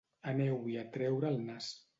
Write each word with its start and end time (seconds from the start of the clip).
Aneu-hi 0.31 0.79
a 0.85 0.87
treure 0.97 1.31
el 1.35 1.41
nas. 1.53 1.73